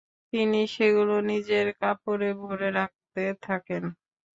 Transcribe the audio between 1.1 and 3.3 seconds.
নিজের কাপড়ে ভরে রাখতে